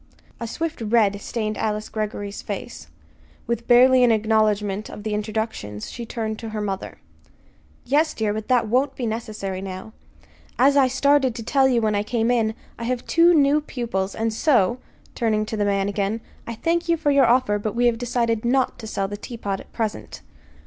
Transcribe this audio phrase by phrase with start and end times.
[0.39, 2.87] A swift red stained Alice Greggory's face.
[3.45, 6.97] With barely an acknowledgment of the introductions she turned to her mother.
[7.85, 9.93] "Yes, dear, but that won't be necessary now.
[10.57, 14.15] As I started to tell you when I came in, I have two new pupils;
[14.15, 14.79] and so"
[15.13, 18.43] turning to the man again "I thank you for your offer, but we have decided
[18.43, 20.21] not to sell the teapot at present."